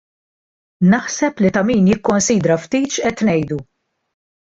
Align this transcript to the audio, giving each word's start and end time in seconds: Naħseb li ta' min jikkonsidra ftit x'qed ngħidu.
Naħseb 0.93 1.43
li 1.45 1.51
ta' 1.57 1.63
min 1.67 1.89
jikkonsidra 1.91 2.57
ftit 2.63 2.89
x'qed 2.97 3.25
ngħidu. 3.29 3.59